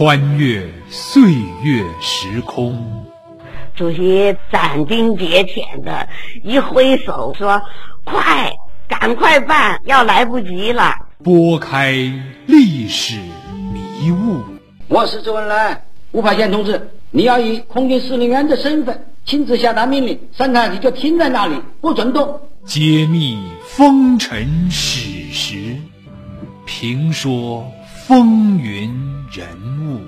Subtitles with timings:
[0.00, 1.20] 穿越岁
[1.62, 3.04] 月时空。
[3.76, 6.08] 主席斩钉截铁的
[6.42, 7.60] 一挥手说
[8.02, 8.50] ：“快，
[8.88, 11.92] 赶快办，要来不及了。”拨开
[12.46, 13.18] 历史
[13.74, 14.42] 迷雾。
[14.88, 22.40] 我是周恩来，吴法宪同志，你要以空军司令员的身份亲自下达命令，三台就停在那里，不准动。
[22.64, 25.76] 揭秘风尘史实，
[26.64, 27.70] 评说
[28.10, 28.90] 风云
[29.30, 29.46] 人
[29.86, 30.00] 物。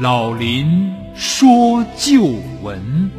[0.00, 2.22] 老林说旧
[2.62, 3.10] 闻。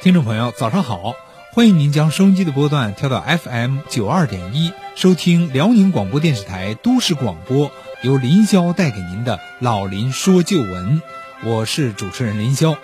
[0.00, 1.14] 听众朋友，早上好！
[1.52, 7.70] 欢迎您将收音机的波段调到 FM 九二点一，收听辽宁广播电视台都市广播，
[8.02, 11.00] 由林霄带给您的《老林说旧闻》，
[11.44, 12.78] 我是主持人林霄。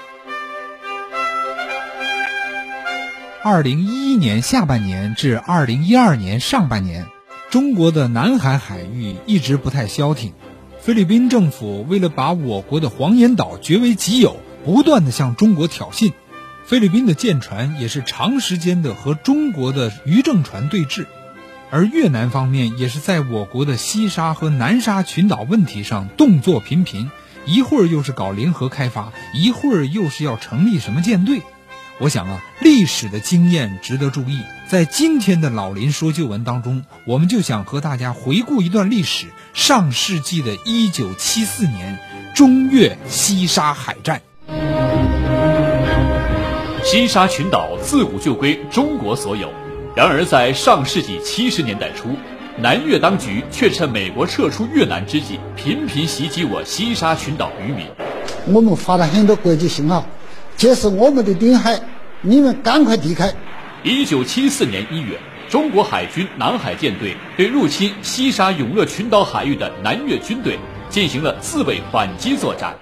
[3.42, 7.06] 二零一一年下半年至二零一二年上半年，
[7.48, 10.34] 中国的南海海域一直不太消停。
[10.80, 14.36] 菲律宾政府为了把我国的黄岩岛据为己有，
[14.66, 16.12] 不断的向中国挑衅。
[16.66, 21.06] 菲律宾的舰船也是长时间的和中国的渔政船对峙，
[21.70, 27.10] 而越南方面也是在我国的西沙和南沙群岛问题上动作频频，
[27.44, 31.42] 一会儿又是搞联合开发，一会儿又是要成立什么舰队。
[31.98, 34.40] 我想啊，历史的经验值得注意。
[34.68, 41.98] 在今天的老林说旧闻当中，我们就想和大家回顾一段历史：上世纪的一九七四年，
[42.34, 44.20] 中越西沙海战。
[46.84, 49.50] 西沙群岛自古就归中国所有，
[49.96, 52.10] 然而在上世纪七十年代初，
[52.58, 57.86] 南越当局却趁美国撤出越南之际，频频袭击我西沙群岛渔民。
[58.44, 60.04] 我们发了很多国际信号，
[60.54, 61.80] 这是我们的领海，
[62.20, 63.32] 你们赶快离开。
[63.82, 65.18] 一九七四年一月，
[65.48, 70.58] 中国海军南海舰队对入侵西沙永乐群岛海域的南越军队
[70.90, 72.76] 进行了自卫反击作战。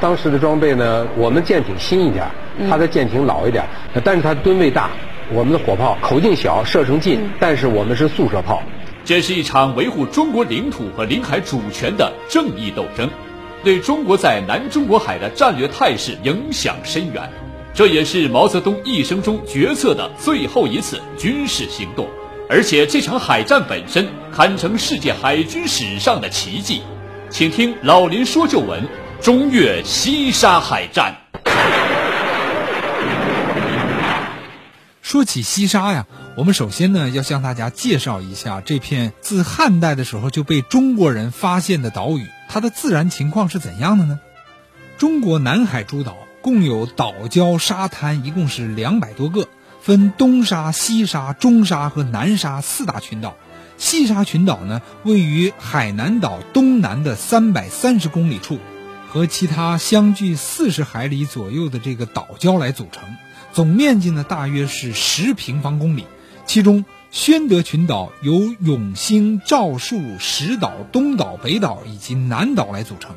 [0.00, 2.24] 当时的装备呢，我们舰艇新一点，
[2.70, 3.64] 它的舰艇老一点，
[4.04, 4.88] 但是它吨位大。
[5.30, 8.62] 我们的火炮口径小，射程近，但是我们是速射炮。
[9.04, 13.10] 这是一场维护中国领土和领海主权的正义斗争，
[13.62, 17.28] 对中国在南中国海的战略态势影响深远。
[17.74, 22.08] 这也是毛泽东一生中决策的最后一次军事行动，
[22.48, 26.80] 而且这场海战本身堪称世界海军史上的奇迹。
[27.28, 28.82] 请听老林说旧闻。
[29.20, 31.12] 中越西沙海战。
[35.08, 44.20] 说起西沙呀，我们首先呢要向大家介绍一下这片自汉代的时候就被中国人发现的岛屿，它的自然情况是怎样的呢？
[44.98, 49.48] 中国南海诸岛共有岛礁沙滩，一共是两百多个，
[49.80, 53.34] 分东沙、西沙、中沙和南沙四大群岛。
[53.78, 58.58] 西沙群岛呢，位于海南岛东南的三百三十公里处。
[59.10, 63.16] 和其他相距四十海里左右的这个岛礁来组成，
[63.52, 66.04] 总面积呢大约是十平方公里。
[66.46, 73.14] 其中，宣德群岛由永兴、赵树、石岛、东岛、北岛以及南岛来组成。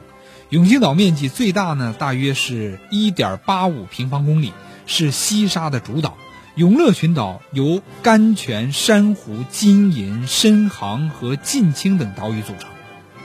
[0.50, 4.52] 永兴岛面积最大呢，大约是一点八五平方公里，
[4.86, 6.18] 是西沙的主岛。
[6.56, 12.70] 永乐群岛由甘泉、珊瑚、金银、深航和近清等岛屿组成。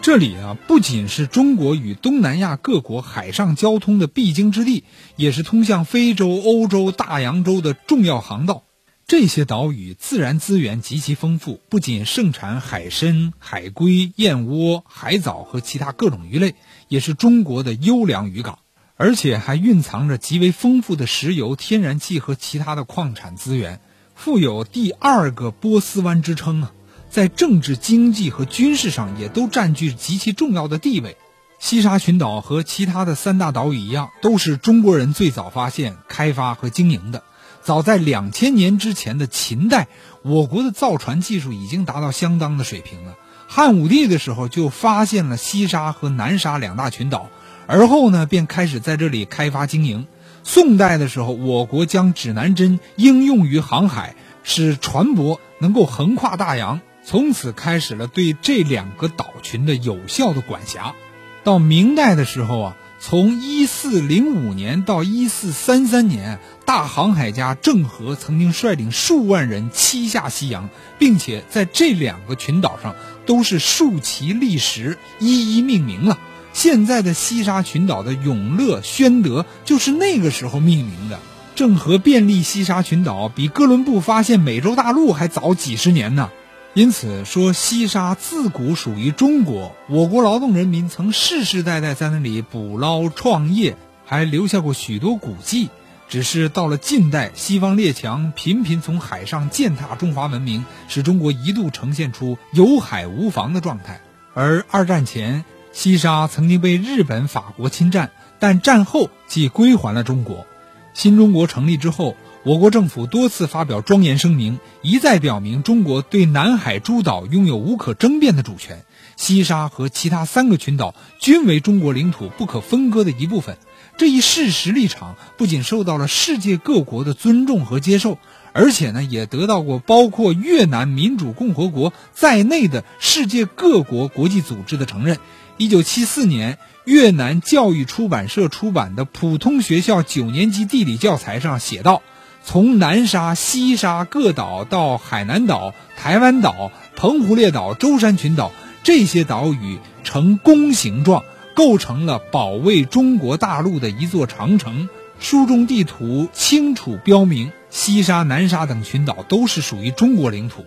[0.06, 4.84] 这里啊，不仅是中国与东南亚各国海上交通的必经之地，
[5.17, 8.62] 也是通向非洲、欧洲、大洋洲的重要航道。
[9.09, 16.55] 这些岛屿自然资源极其丰富，不仅盛产海参、海龟、燕窝、海藻和其他各种鱼类，
[16.87, 18.61] 也是中国的优良渔港，
[18.94, 23.81] 而且还蕴藏着极为丰富的石油、天然气和其他的矿产资源，
[24.14, 26.73] 富有“第二个波斯湾”之称啊。
[27.16, 31.16] 在政治、经济和军事上也都占据极其重要的地位。
[31.58, 37.22] 西沙群岛和其他的三大岛屿一样，都是中国人最早发现、开发和经营的。
[37.62, 39.88] 早在两千年之前的秦代，
[40.20, 43.14] 我国的造船技术已经达到相当的水平了。
[43.48, 47.30] 汉武帝的时候就发现了西沙和南沙两大群岛，
[47.66, 50.06] 而后呢便开始在这里开发经营。
[50.42, 56.82] 宋代的时候，我国将指南针应用于航海，使船舶能够横跨大洋。
[57.08, 60.97] 从此开始了对这两个岛群的有效的管辖。
[61.44, 70.69] 到明代的时候啊，从一四零五年到一四三三年，大航海家郑和曾经率领数万人七下西洋，
[70.99, 76.19] 并且在这两个群岛上都是竖旗立石，一一命名了。
[76.52, 81.20] 现在的西沙群岛的永乐、宣德就是那个时候命名的。
[81.55, 86.31] 郑和便利西沙群岛比哥伦布发现美洲大陆还早几十年呢。
[86.76, 95.70] 因此说，西沙自古属于中国，我国劳动人民曾世世代代在那里捕捞创业，还留下过许多古迹。
[96.06, 104.02] 只是到了近代，西方列强频频从海上践踏中华文明，使中国一度呈现出有海无防的状态。
[104.34, 110.46] 而二战前，西沙曾经被日本、法国侵占，但战后即归还了中国。
[110.93, 118.84] 新中国成立之后，我国政府多次发表庄严声明，一再表明中国对南海诸岛拥有无可争辩的主权，
[119.16, 123.58] 西沙和其他三个群岛均为中国领土不可分割的一部分。
[123.96, 128.16] 这一事实立场不仅受到了世界各国的尊重和接受，
[128.52, 135.19] 而且呢，也得到过包括越南民主共和国在内的世界各国国际组织的承认。
[135.56, 142.02] 一九七四年，越南教育出版社出版的普通学校九年级地理教材上写道：
[142.46, 148.52] 从南沙、西沙各岛到海南岛、台湾岛、澎湖列岛、舟山群岛，
[148.84, 151.25] 这些岛屿呈弓形状，
[151.56, 154.88] 构成了保卫中国大陆的一座长城。
[155.19, 160.64] 书中地图清楚标明，西沙、南沙等群岛都是属于中国领土。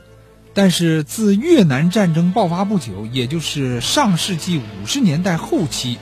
[0.53, 5.97] 但是自越南战争爆发不久，也就是上世纪五十年代后期，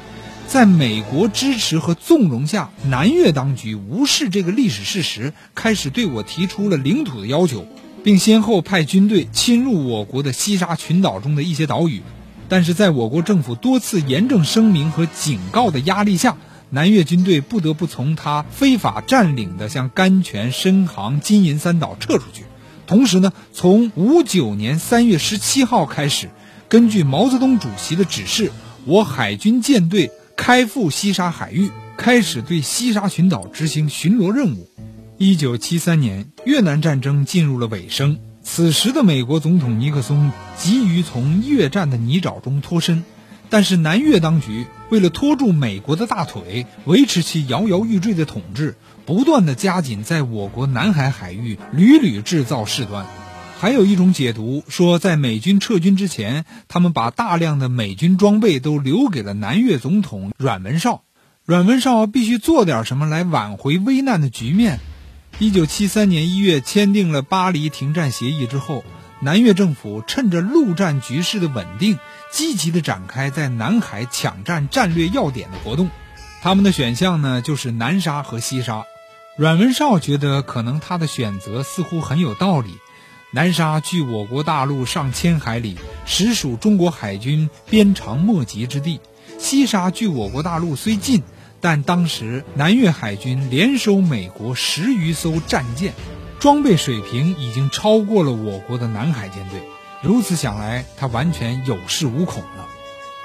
[0.47, 7.67] 在美国支持和纵容下，南越当局无视这个历史事实，开始对我提出了领土的要求，
[8.01, 12.01] 并先后派军队侵入我国的西沙群岛中的一些岛屿。
[12.47, 16.37] 但是在我国政府多次严正声明和警告的压力下，
[16.69, 22.45] 南越军队不得不从他非法占领的像甘泉、深航、金银三岛撤出去。
[22.87, 26.29] 同时呢，从五九年三月十七号开始，
[26.69, 28.53] 根据毛泽东主席的指示，
[28.85, 34.69] 我海军舰队开赴西沙海域，开始对西沙群岛执行巡逻任务。
[35.17, 43.03] 一九七三年，越南战争进入了尾声，此时的美国总统尼克松急于从越战的泥沼中脱身，
[43.49, 48.75] 但是南越当局为了拖住美国的大腿，维持其摇摇欲坠的统治。
[49.05, 53.05] 不断的加紧在我国南海海域屡屡制造事端，
[53.59, 61.01] 还有一种解读说，在美军撤军之前，他们把大量的美军装备都留给了南越总统阮文绍。
[61.43, 64.79] 阮文绍必须做点什么来挽回危难的局面。
[65.39, 68.83] 一九七三年一月签订了巴黎停战协议之后，
[69.21, 71.97] 南越政府趁着陆战局势的稳定，
[72.31, 75.89] 积极的展开在南海抢占战略要点的活动。
[76.43, 78.85] 他们的选项呢，就是南沙和西沙。
[79.35, 82.77] 阮文绍觉得，可能他的选择似乎很有道理。
[83.31, 89.01] 南沙距我国大陆上千海里，实属中国海军鞭长莫及之地；
[89.37, 91.21] 西沙距我国大陆虽近，
[91.59, 95.93] 但当时南越海军连收美国十余艘战舰，
[96.39, 99.59] 装备水平已经超过了我国的南海舰队。
[100.01, 102.65] 如此想来，他完全有恃无恐了。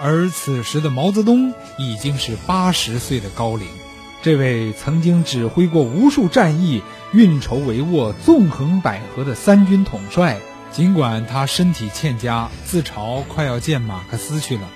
[0.01, 3.69] 而此时的毛泽东已经是八十岁的高龄。
[4.23, 6.81] 这位曾经指挥过无数战役、
[7.13, 10.39] 运筹帷幄、纵横捭阖的三军统帅，
[10.71, 14.69] 尽管他身体欠佳，自嘲快要见马克思去了，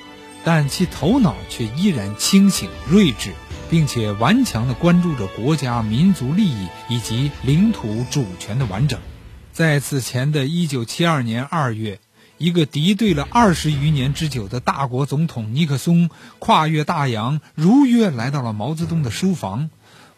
[0.42, 3.30] 但其头脑却依然清醒睿智，
[3.70, 8.98] 并且顽强地关注着国家民族利益以及领土主权的完整。
[9.52, 12.00] 在此前的一九七二年二月。
[12.38, 19.70] 一个敌对了二十余年之久的大国总统尼克松跨越大洋，如约来到了毛泽东的书房。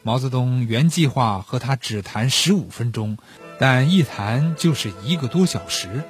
[0.03, 3.19] 毛泽东原计划和他只谈十五分钟，
[3.61, 6.03] 但一谈就是一个多小时。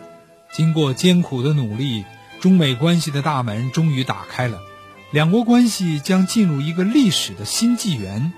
[0.53, 2.05] 经过艰苦的努力，
[2.41, 4.61] 中美关系的大门终于打开了，
[5.11, 8.33] 两国关系将进入一个历史的新纪元，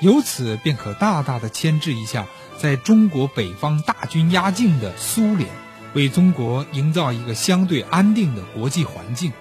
[0.00, 2.26] 由此便可大大的牵制一下
[2.58, 5.48] 在中国北方大军压境的苏联。
[5.94, 9.32] 为中国营造一个相对安定的国际环境。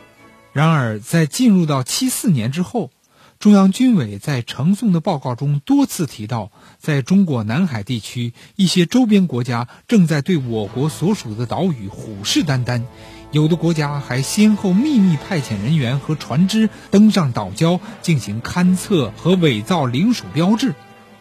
[0.53, 2.91] 然而，在进入到七四年之后，
[3.39, 12.83] 中央军委在呈送的报告中多次提到，在中国南海地区，一些周边国家正在对我国所属的岛屿虎视眈眈，
[13.31, 20.75] 有的国家还先后秘密派遣人员和船只登上岛礁进行勘测和伪造领属标志。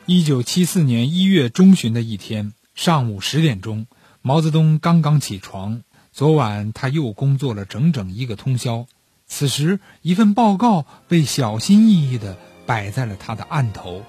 [0.07, 3.87] 一九七四年一月中旬的一天上午十点钟。
[4.23, 5.81] 毛泽东刚刚起床，
[6.13, 8.87] 昨晚他又工作了整整一个通宵。
[9.27, 12.37] 此时，一份报告被小心翼翼地
[12.67, 14.03] 摆在了他的案头。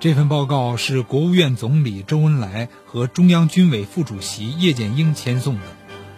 [0.00, 5.62] 这份报告是国务院总理周恩来和中央军委副主席叶剑英签送的。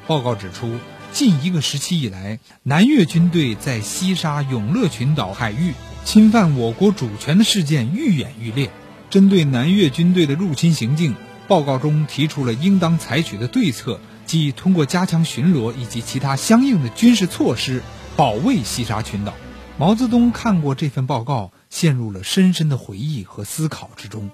[0.08, 0.80] 报告指出，
[1.12, 5.72] 近一个时期以来，南越军队在西沙永乐群岛海域
[6.04, 8.72] 侵犯我国主权的事件愈演愈烈。
[9.08, 11.14] 针对南越军队的入侵行径，
[11.48, 17.82] 报告中提出了应当采取的对策，即通过加强巡逻以及其他相应的军事措施
[18.16, 19.34] 保卫西沙群岛。
[19.78, 24.30] 毛泽东看过这份报告，陷入了深深的回忆和思考之中。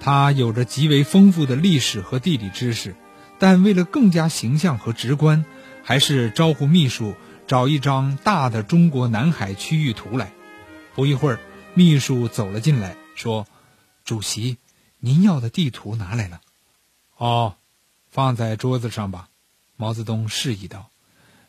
[0.00, 2.94] 他有着极为丰富的历史和地理知识，
[3.38, 5.44] 但为了更加形象和直观，
[5.82, 7.14] 还是招呼秘书
[7.46, 10.32] 找一张大的中国南海区域图来。
[10.94, 11.40] 不一会儿，
[11.74, 13.46] 秘书走了进来，说。
[14.04, 14.58] 主席，
[15.00, 16.42] 您要的地图拿来了。
[17.16, 17.56] 哦，
[18.10, 19.28] 放在桌子上吧。
[19.76, 20.90] 毛泽东示意道。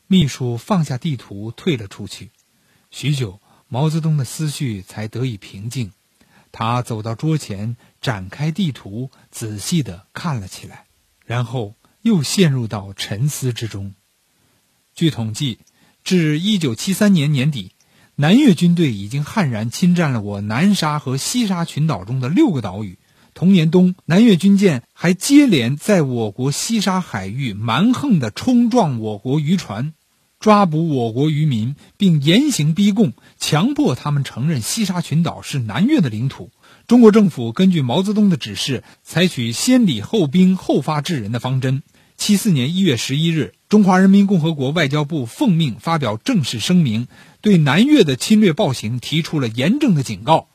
[0.07, 2.31] 秘书放下地图，退了出去。
[2.91, 5.91] 许久，毛泽东的思绪才得以平静。
[6.51, 10.85] 他走到桌前，展开地图，仔细的看了起来，
[11.25, 13.95] 然后又陷入到沉思之中。
[14.93, 15.59] 据统计，
[16.03, 17.71] 至一九七三年年底。
[18.17, 22.97] 南越军队已经悍然侵占了我南沙和西沙群岛中的六个岛屿。
[23.35, 29.93] 同年冬，南越军舰还接连在我国西沙海域蛮横地冲撞我国渔船，
[30.39, 36.49] 抓捕我国渔民，并严刑逼供，强迫他们承认西沙群岛是南越的领土。
[36.87, 41.83] 中国政府根据毛泽东的指示，采取先礼后兵后发制人的方针。
[42.15, 47.09] 七四年一月十一日，中华人民共和国外交部奉命发表正式声明。
[47.41, 50.47] 对南越的侵略暴行提出了严正的警告，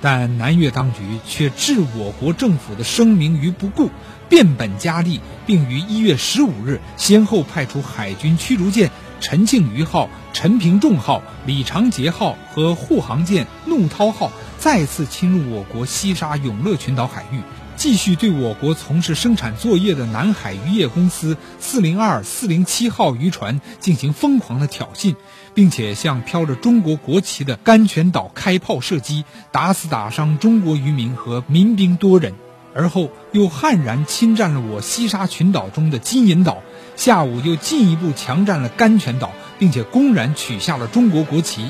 [0.00, 3.90] 但南越当局却置我国政府的声明于不顾，
[4.28, 8.90] 变本加厉，并于一月十五日先后派出海军驱逐舰
[9.20, 17.40] “陈庆余号”、“陈平仲号”、“李长杰号”和护航舰“怒涛号”再次侵入我国西沙永乐群岛海域。
[17.76, 25.14] 继续对我国从事生产作业的南海渔业公司四零二、四零七号渔船进行疯狂的挑衅，
[25.58, 32.32] 并且向飘着中国国旗的甘泉岛开炮射击，打死打伤中国渔民和民兵多人。
[32.76, 36.62] 而后又悍然侵占了我西沙群岛中的金银岛，
[36.94, 41.68] 下午又进一步强占了甘泉岛，并且公然取下了中国国旗。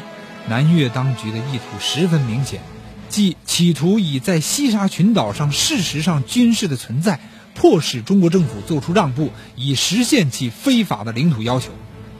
[0.49, 2.61] 南越当局的意图十分明显。
[3.09, 7.19] 即企图以在西沙群岛上事实上军事的存在，
[7.55, 11.71] 迫使中国政府做出让步，以实现其非法的领土要求。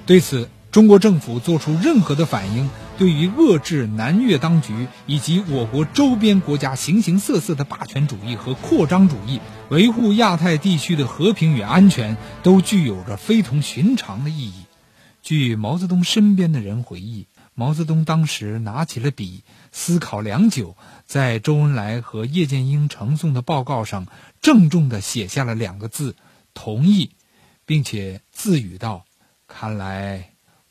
[0.07, 0.49] 对此，
[0.79, 14.67] 中国政府做出任何的反应，对于遏制南越当局以及我国周边国家形形色色的霸权主义和扩张主义，维护亚太地区的和平与安全，都具有着非同寻常的意义。
[15.21, 17.27] 据毛泽东身边的人回忆。
[17.55, 19.43] 毛泽东当时拿起了笔，
[19.73, 24.07] 思考良久，在周恩来和叶剑英呈送的报告上
[24.41, 26.15] 郑重地写下了两个字
[26.55, 27.11] ：“同意”，
[27.67, 29.05] 并且自语道
[29.49, 30.28] ：“看来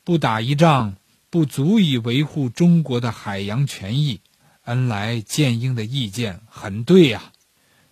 [0.08, 0.94] 不打一仗
[1.28, 4.22] 不足以维护中国的海洋权益。
[4.64, 7.24] 恩来、剑英的意见很对呀。”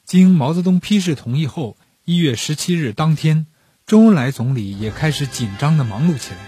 [0.07, 3.47] 经毛泽东批示同意后，一月十七日当天，
[3.87, 6.39] 周恩来总理也开始紧张地忙碌起来。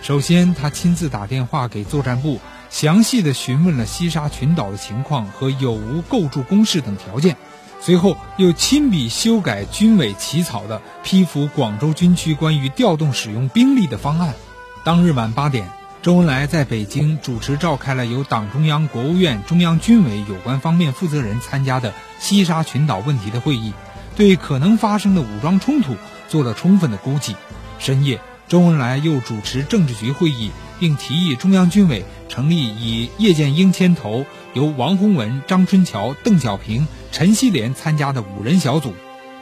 [0.00, 2.38] 首先，他亲自打电话给作战部，
[2.70, 7.36] 详细的询问了西沙群岛的情况和有无构筑工事等条件。
[7.80, 14.32] 随后，又亲笔修改军委起草的批复广州军区关于调动使用兵力的方案。
[14.86, 15.68] 当日晚八点，
[16.00, 23.72] 周恩来在北京主持召开了由党中央、国务院、中央军委有关方面负责人参加的西沙群岛问题的会议，
[24.14, 25.96] 对可能发生的武装冲突
[26.28, 27.34] 做了充分的估计。
[27.80, 28.20] 深夜。
[28.46, 34.24] 周恩来又主持政治局会议，并提议中央军委成立以叶剑英牵头、
[34.54, 38.94] 由王洪文、张春桥、邓小平、陈锡联参加的五人小组，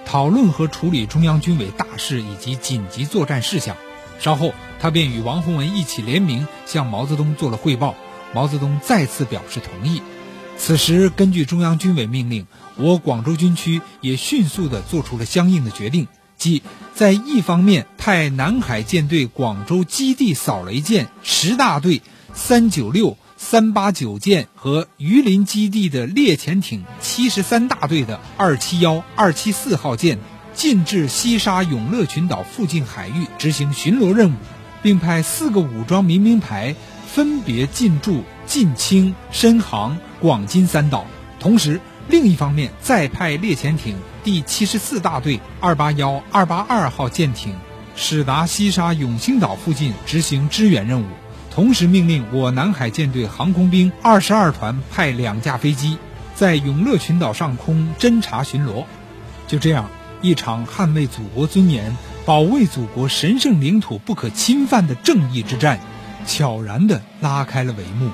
[0.06, 3.76] 讨论和处理中央军委大事以及紧急作战事项。
[4.18, 7.94] 稍后，他便与王洪文一起联名向毛泽东做了汇报。
[8.34, 10.02] 毛泽东再次表示同意。
[10.56, 16.08] 此时，根据中央军委命令，我广州军区也迅速地做出了相应的决定。
[16.36, 16.62] 即
[16.94, 22.02] 在一方面派南海舰队广州基地扫雷舰十大队、
[22.34, 30.18] 三九六、三八九舰和榆林基地的猎潜艇七十三大队的二七幺、二七四号舰
[30.54, 34.34] 进至西沙永乐群岛附近海域执行巡逻任务，
[34.82, 36.74] 并派四个武装民兵排
[37.06, 41.04] 分别进驻晋清、深航、广金三岛，
[41.38, 41.80] 同时。
[42.06, 47.54] 另一方面，再派猎潜艇第七十四大队二八幺、二八二号舰艇
[47.96, 51.06] 驶达西沙永兴岛附近执行支援任务，
[51.50, 55.96] 同时命令我南海舰队航空兵二十二团派两架飞机
[56.34, 58.84] 在永乐群岛上空侦察巡逻。
[59.48, 59.88] 就这样，
[60.24, 65.78] 一场捍卫祖国尊严、保卫祖国神圣领土不可侵犯的正义之战，
[66.26, 68.10] 悄然地拉开了帷幕。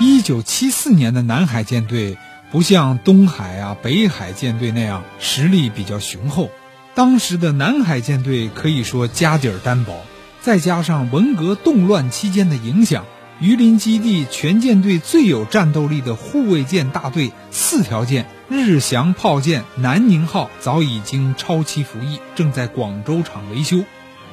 [0.00, 2.18] 一九七四年的南海舰队
[2.50, 6.50] 不像东海啊、北海舰队那样实力比较雄厚，
[6.96, 10.04] 当时的南海舰队可以说家底儿单薄，
[10.40, 13.04] 再加上文革动乱期间的影响。
[13.38, 23.84] 榆林基地全舰队最有战斗力的护卫舰大队四条舰日翔炮舰南宁号早已经超期服役，正在广州厂维修。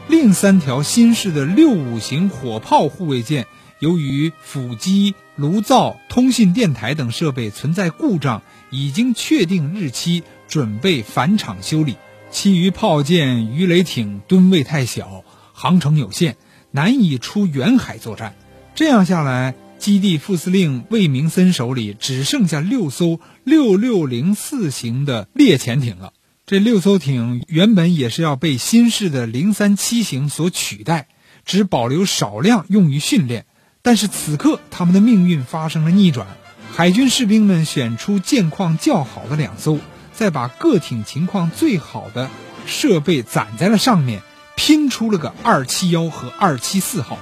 [0.08, 3.46] 另三条新式的六五型火炮护卫舰，
[3.80, 11.98] 由于辅机、炉灶、通信电台等设备存在故障，已经确定日期，准备返厂修理。
[12.32, 16.38] 其余炮舰、鱼雷艇吨位太小，航程有限，
[16.72, 18.36] 难以出远海作战。
[18.76, 26.12] 这样下来，基地副司令魏明森手里只剩下六艘六六零四型的猎潜艇了。
[26.48, 31.08] 这六艘艇原本也是要被新式的零三七型所取代，
[31.46, 33.46] 只保留少量用于训练。
[33.84, 36.26] 但是此刻，他们的命运发生了逆转。
[36.72, 39.78] 海军士兵们选出舰况较好的两艘，
[40.14, 42.28] 再把各艇情况最好的
[42.66, 44.24] 设备攒在了上面，
[44.56, 47.20] 拼出了个二七幺和二七四号。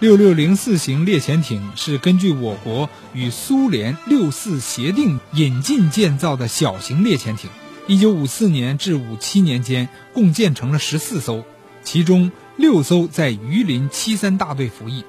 [0.00, 7.48] 六六零四型猎潜艇是根据我国与苏联六四协定引进建造的小型猎潜艇。
[7.86, 11.44] 一九五四年至五七年间，共建成了十四艘，
[11.84, 15.04] 其中六艘在榆林七三大队服役。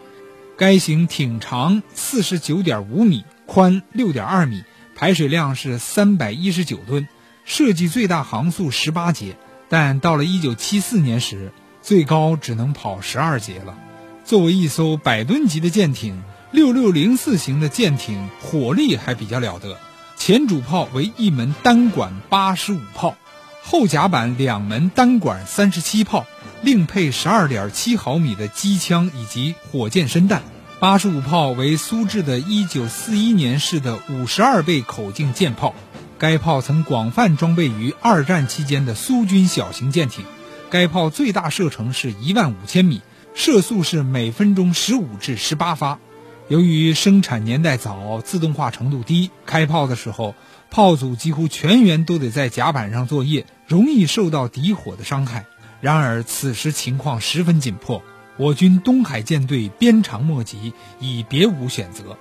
[0.56, 4.64] 该型艇长四十九点五米，宽六点二米，
[4.96, 7.08] 排水量是三百一十九吨，
[7.44, 9.36] 设计最大航速十八节，
[9.68, 11.52] 但到了一九七四年时，
[11.82, 13.78] 最高只能跑十二节了。
[14.26, 19.78] 作为一艘百吨级的舰艇，六六零四型的舰艇火力还比较了得。
[20.18, 23.16] 前主炮为一门单管八十五炮，
[23.62, 26.26] 后甲板两门单管三十七炮，
[26.64, 30.42] 另配十二点七毫米的机枪以及火箭身弹。
[30.80, 35.76] 八十五炮为苏制的一九四一年式的五十二倍口径舰炮，
[36.18, 40.26] 该炮曾广泛装备于二战期间的苏军小型舰艇。
[40.72, 43.02] 该炮最大射程是一万五千米。
[43.36, 46.00] 射速是每分钟十五至十八发。
[46.48, 50.36] 由于生产年代早，自动化程度低，开炮的时候，
[50.72, 55.46] 炮组几乎全员都得在甲板上作业，容易受到敌火的伤害。
[55.82, 58.02] 然而此时情况十分紧迫，
[58.38, 60.72] 我军东海舰队鞭长莫及，
[61.02, 62.18] 已别无选择。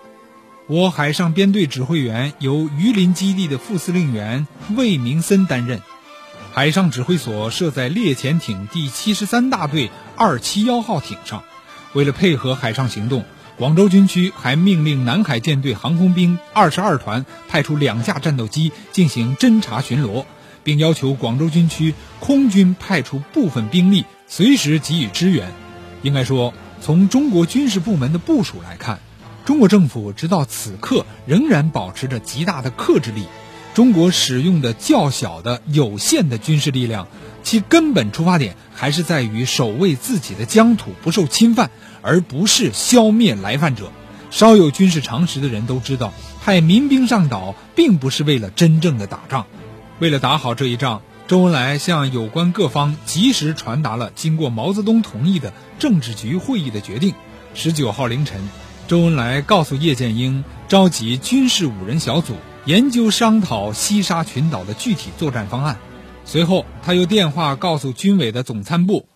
[0.67, 5.81] 我海上编队指挥员由榆林基地的副司令员魏明森担任。
[6.55, 11.43] 海上指挥所设在猎潜艇第七十三大队二七幺号艇上。
[11.95, 13.25] 为了配合海上行动，
[13.59, 20.27] 广州军区还命令南海舰队航空兵二十二团派出两架战斗机进行侦察巡逻，
[20.63, 25.53] 并要求广州军区空军派出部分兵力随时给予支援。
[26.03, 29.01] 应该说，从中国军事部门的部署来看，
[29.45, 33.25] 中国政府直到此刻仍然保持着极大的克制力。
[33.75, 37.09] 中国使用的较小的有限的军事力量，
[37.43, 43.91] 其根本出发点还是在于守卫自己的疆土不受侵犯，而不是消灭来犯者。
[44.31, 46.13] 稍有军事常识的人都知道，
[46.45, 49.47] 派民兵上岛并不是为了真正的打仗。
[49.99, 57.13] 为了打好这一仗，周恩来向有关各方及时传达了经过毛泽东同意的政治局会议的决定。
[57.55, 58.41] 十九号凌晨，
[58.87, 62.37] 周恩来告诉叶剑英，召集军事五人小组。
[62.67, 65.79] 研究商讨西沙群岛的具体作战方案。
[66.25, 69.07] 随后，他又电话告诉军委的总参部，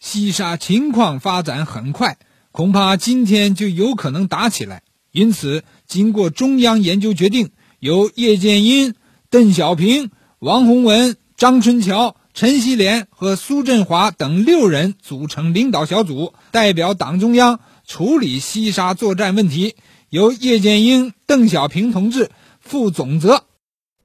[0.00, 2.18] 西沙情况发展很快，
[2.50, 4.82] 恐怕今天就有可能打起来。
[5.12, 8.94] 因此，经过中央研究决定，由叶剑英、
[9.30, 19.76] 邓小平、王洪文、张春桥、陈锡联和苏振华等六人组成领导小组，代表党中央处理西沙作战问题。
[20.08, 22.30] 由叶剑英、邓小平同志。
[22.66, 23.44] 负总责。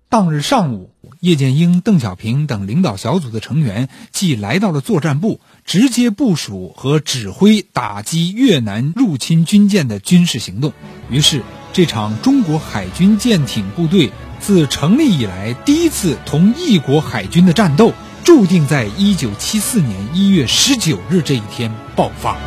[0.08, 10.74] 当日上午，叶剑英、邓小平等领导小组的成员即来到了作战部，直接部署和指挥打击越南入侵军舰的军事行动。
[11.10, 17.94] 于是，这场中国海军舰艇部队自成立以来第一次同异国海军的战斗，
[18.26, 22.38] 注定在一九七四年一月十九日这一天爆发。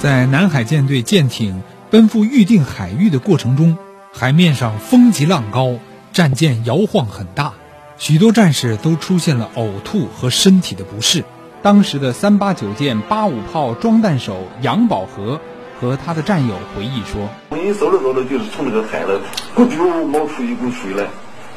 [0.00, 1.62] 在南海舰队舰艇。
[1.90, 3.78] 奔赴预定海域的过程中，
[4.12, 5.76] 海面上风急浪高，
[6.12, 7.54] 战舰摇晃很大，
[7.96, 11.24] 许多战士都出现了呕吐和身体的不适。
[11.62, 15.40] 当时的三八九舰八五炮装弹手杨宝和
[15.80, 19.18] 和他的战友回忆说：“我一走着走着，就是从那个海了，
[19.56, 21.06] 咕嘟冒出一股水来。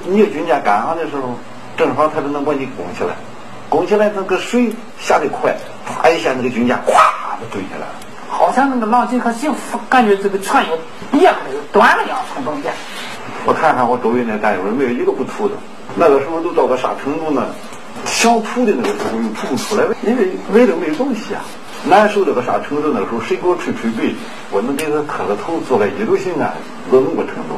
[0.08, 1.38] 你军舰赶上的时候，
[1.76, 3.15] 正好他就能把你拱起来，
[3.67, 5.54] 拱起来那个水下的快，
[5.86, 6.94] 啪一下那个军舰咵
[7.41, 7.94] 就坠下来了。
[8.32, 10.76] 好像那个浪金和幸福，感觉这个船又
[11.12, 12.72] 裂开了，又断了一样，从中间。
[13.46, 15.56] 我看看我周围那战友没有一个不吐的。
[15.96, 17.46] 那个时候都到个啥程度呢？
[18.06, 21.41] 想吐的那个时候又吐不出来，因为胃里没有东西啊。
[21.84, 22.89] 难受到个啥程度？
[22.94, 24.15] 那个时候谁给我吹吹背，
[24.50, 26.56] 我能给他磕个头，做个一路性安，
[26.89, 27.56] 到那个程度。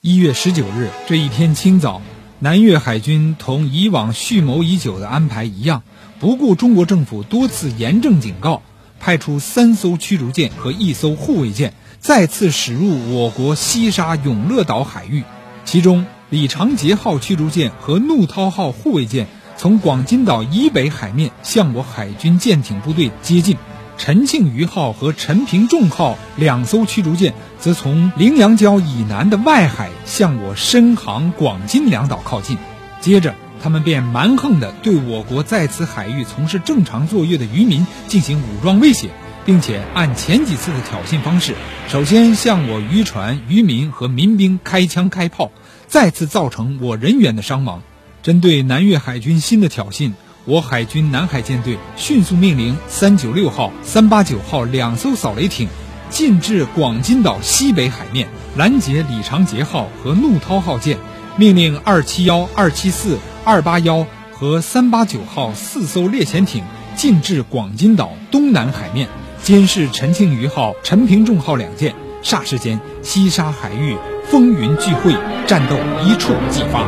[0.00, 2.00] 一月十九日这一天清早，
[2.38, 5.82] 南越海军同以往蓄谋已久的安排一样，
[6.18, 8.62] 不顾中国政府多次严正警告。
[9.00, 15.24] 派出三艘驱逐舰和一艘护卫舰，再次驶入我国西沙永乐岛海域。
[15.64, 23.56] 其中，李长杰号驱逐舰和怒涛号护卫舰从广金岛以北海面向我海军舰艇部队接近；
[23.98, 32.56] 陈庆余号和陈平仲号两艘驱逐舰则从羚羊礁以南的外海向我深航广金两岛靠近。
[33.00, 39.10] 接着，他们便蛮横地对我国在此海域从事正常作业的渔民进行武装威胁，
[39.44, 41.54] 并且按前几次的挑衅方式，
[41.88, 45.50] 首先向我渔船、渔民和民兵开枪开炮，
[45.86, 47.82] 再次造成我人员的伤亡。
[48.22, 50.12] 针对南越海军新的挑衅，
[50.44, 55.68] 我海军南海舰队迅速命令三九六号、三八九号两艘扫雷艇
[56.08, 60.98] 进至广金岛西北海面，拦截李长杰号和怒涛号舰。
[61.40, 66.62] 命令二七幺、二七四、二八幺和三八九号四艘猎潜艇
[66.96, 69.08] 进至广金岛东南海面，
[69.42, 71.94] 监视陈庆余号、陈平仲号两舰。
[72.22, 73.96] 霎时间，西沙海域
[74.28, 75.14] 风云聚会，
[75.46, 76.86] 战斗一触即发。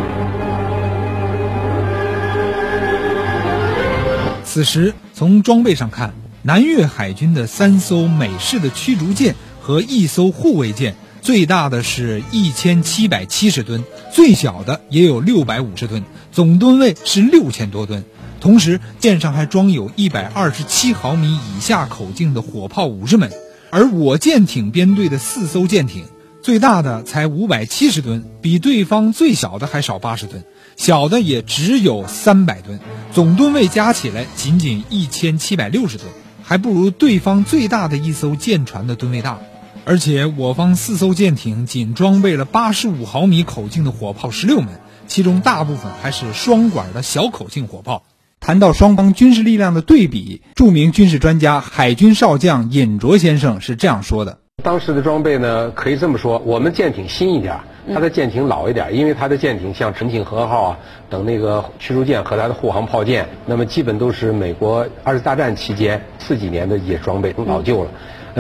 [4.45, 6.13] 此时，从装备上看，
[6.43, 10.95] 南越海军的三艘美式的驱逐舰和一艘护卫舰。
[11.23, 18.05] 最大的是一千七百七十吨，最小的也有六百五十吨，总吨位是六千多吨。
[18.41, 23.31] 同时，舰上还装有一百二十七毫米以下口径的火炮五十门。
[23.71, 26.07] 而我舰艇编队的四艘舰艇，
[26.43, 30.43] 最大的才五百七十吨，比对方最小的还少八十吨，
[30.77, 32.81] 小的也只有三百吨，
[33.13, 36.09] 总吨位加起来仅仅一千七百六十吨，
[36.43, 39.39] 还不如对方最大的一艘舰船的吨位大。
[39.85, 44.69] 而且我方四艘舰艇仅装备了八十五毫米口径的火炮十六门，
[45.09, 48.05] 其中大部分还是双管的小口径火炮。
[48.39, 57.59] 谈到双方军事力量的对比，著名军事专家海军少将尹卓先生是这样说的：当时的装备呢，可以这么说，我们舰艇新一点，
[57.93, 60.79] 它的舰艇老一点，因为它的舰艇像陈庆和号啊
[61.11, 67.91] 等那个驱逐舰和它的护航炮舰，那么基本都是美国二次大战期间四几年的一些装备，都老旧了。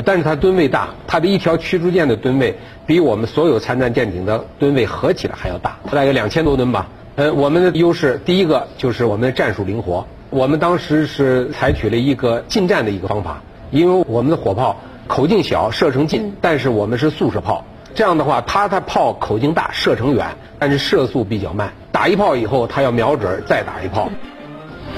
[0.04, 6.88] 但是它吨位大，它的一条驱逐舰的吨位比我们所有参战舰艇的吨位合起来还要大，它大概两千多吨吧。
[7.16, 10.06] 呃，我们的优势第一个就是我们的战术灵活。
[10.30, 17.66] 我们当时是采取了一个近战的一个方法，因为我们的火炮口径小，射程近，但是我们是速射炮。
[17.94, 20.26] 这样的话，它的炮口径大，射程远，
[20.58, 21.74] 但是射速比较慢。
[21.92, 24.08] 打一炮以后，它要瞄准再打一炮。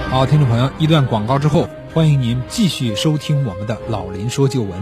[0.08, 1.66] 好，听众朋友，一段广告之后。
[1.94, 4.72] 欢迎您继续收听我们的老林说旧闻。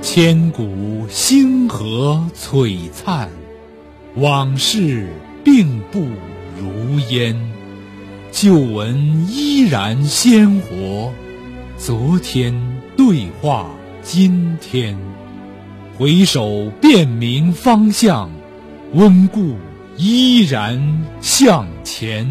[0.00, 3.47] 千古星河璀璨。
[4.18, 5.06] 往事
[5.44, 6.00] 并不
[6.60, 7.36] 如烟，
[8.32, 11.12] 旧闻依然鲜活。
[11.76, 12.52] 昨天
[12.96, 13.70] 对话
[14.02, 14.98] 今天，
[15.96, 18.28] 回首辨明方向，
[18.92, 19.54] 温故
[19.96, 22.28] 依然向前。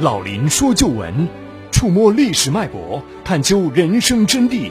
[0.00, 1.28] 老林说旧闻，
[1.70, 4.68] 触摸历史脉搏，探究人生真谛。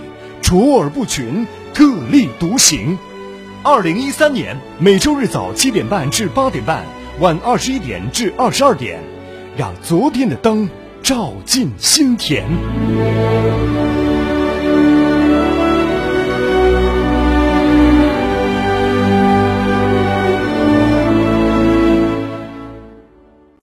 [0.52, 3.00] 卓尔不群，特立独行。
[3.64, 6.84] 二零一三年每周日早七点半至八点半，
[7.22, 9.00] 晚二十一点至二十二点，
[9.56, 10.70] 让昨天的灯
[11.02, 12.44] 照进心田。